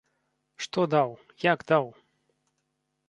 Што 0.65 0.85
даў, 0.95 1.13
як 1.51 1.59
даў? 1.73 1.85